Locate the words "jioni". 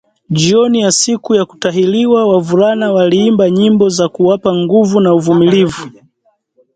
0.29-0.81